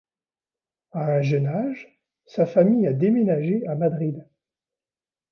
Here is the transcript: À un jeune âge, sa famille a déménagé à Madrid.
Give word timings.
À 0.93 1.11
un 1.13 1.21
jeune 1.21 1.45
âge, 1.45 2.01
sa 2.25 2.47
famille 2.47 2.87
a 2.87 2.93
déménagé 2.93 3.67
à 3.67 3.75
Madrid. 3.75 4.25